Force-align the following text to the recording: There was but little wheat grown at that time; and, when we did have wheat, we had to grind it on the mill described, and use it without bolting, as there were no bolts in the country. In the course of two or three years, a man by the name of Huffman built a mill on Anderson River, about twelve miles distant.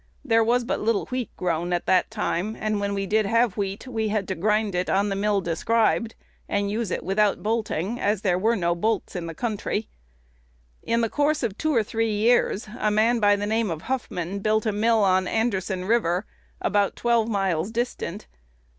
There 0.25 0.43
was 0.43 0.63
but 0.63 0.79
little 0.79 1.05
wheat 1.11 1.29
grown 1.37 1.71
at 1.73 1.85
that 1.85 2.09
time; 2.09 2.57
and, 2.59 2.79
when 2.79 2.95
we 2.95 3.05
did 3.05 3.27
have 3.27 3.55
wheat, 3.55 3.85
we 3.85 4.07
had 4.07 4.27
to 4.29 4.33
grind 4.33 4.73
it 4.73 4.89
on 4.89 5.09
the 5.09 5.15
mill 5.15 5.41
described, 5.41 6.15
and 6.49 6.71
use 6.71 6.89
it 6.89 7.03
without 7.03 7.43
bolting, 7.43 7.99
as 7.99 8.23
there 8.23 8.39
were 8.39 8.55
no 8.55 8.73
bolts 8.73 9.15
in 9.15 9.27
the 9.27 9.35
country. 9.35 9.89
In 10.81 11.01
the 11.01 11.07
course 11.09 11.43
of 11.43 11.55
two 11.55 11.75
or 11.75 11.83
three 11.83 12.11
years, 12.11 12.67
a 12.79 12.89
man 12.89 13.19
by 13.19 13.35
the 13.35 13.45
name 13.45 13.69
of 13.69 13.83
Huffman 13.83 14.39
built 14.39 14.65
a 14.65 14.71
mill 14.71 15.03
on 15.03 15.27
Anderson 15.27 15.85
River, 15.85 16.25
about 16.59 16.95
twelve 16.95 17.27
miles 17.29 17.69
distant. 17.69 18.25